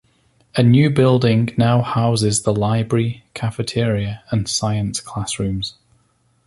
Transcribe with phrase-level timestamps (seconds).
[0.55, 5.75] A new building now houses the library, cafeteria, and science classrooms.